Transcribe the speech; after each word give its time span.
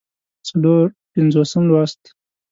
څلور 0.47 0.85
پينځوسم 1.11 1.63
لوست 1.71 2.01